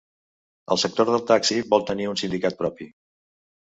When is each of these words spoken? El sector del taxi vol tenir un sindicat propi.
El 0.75 0.79
sector 0.83 1.11
del 1.11 1.21
taxi 1.31 1.59
vol 1.75 1.85
tenir 1.93 2.09
un 2.13 2.19
sindicat 2.25 2.59
propi. 2.63 2.89